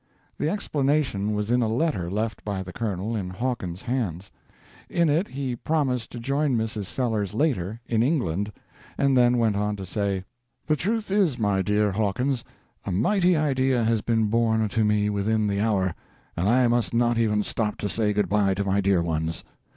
[0.39, 4.31] The explanation was in a letter left by the colonel in Hawkins's hands.
[4.89, 6.85] In it he promised to join Mrs.
[6.85, 8.51] Sellers later, in England,
[8.97, 10.23] and then went on to say:
[10.65, 12.43] The truth is, my dear Hawkins,
[12.83, 15.93] a mighty idea has been born to me within the hour,
[16.35, 19.43] and I must not even stop to say goodbye to my dear ones.